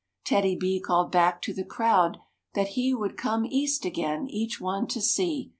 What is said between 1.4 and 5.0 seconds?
to the crowd that he Would come East again each one to